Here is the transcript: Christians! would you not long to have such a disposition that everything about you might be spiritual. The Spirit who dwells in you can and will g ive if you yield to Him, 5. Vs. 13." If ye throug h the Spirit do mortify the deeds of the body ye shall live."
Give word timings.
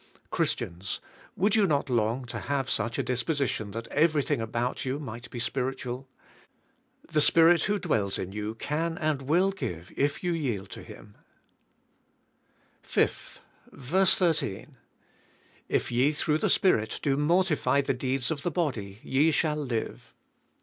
Christians! 0.31 0.99
would 1.37 1.55
you 1.55 1.67
not 1.67 1.87
long 1.87 2.25
to 2.25 2.39
have 2.39 2.71
such 2.71 2.97
a 2.97 3.03
disposition 3.03 3.69
that 3.69 3.87
everything 3.89 4.41
about 4.41 4.83
you 4.83 4.97
might 4.97 5.29
be 5.29 5.37
spiritual. 5.37 6.07
The 7.11 7.21
Spirit 7.21 7.65
who 7.65 7.77
dwells 7.77 8.17
in 8.17 8.31
you 8.31 8.55
can 8.55 8.97
and 8.97 9.21
will 9.21 9.51
g 9.51 9.67
ive 9.75 9.91
if 9.95 10.23
you 10.23 10.33
yield 10.33 10.71
to 10.71 10.81
Him, 10.81 11.17
5. 12.81 13.41
Vs. 13.71 14.17
13." 14.39 14.75
If 15.69 15.91
ye 15.91 16.11
throug 16.13 16.37
h 16.37 16.41
the 16.41 16.49
Spirit 16.49 16.99
do 17.03 17.15
mortify 17.15 17.81
the 17.81 17.93
deeds 17.93 18.31
of 18.31 18.41
the 18.41 18.49
body 18.49 19.01
ye 19.03 19.29
shall 19.29 19.55
live." 19.57 20.15